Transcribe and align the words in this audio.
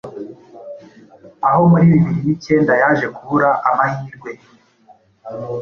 aho 1.47 1.61
muri 1.71 1.85
bibiri 1.91 2.19
nikenda 2.25 2.73
yaje 2.81 3.05
kubura 3.15 3.49
amahirwe 3.69 4.31